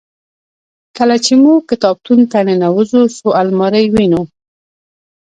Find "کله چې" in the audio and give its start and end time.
0.97-1.33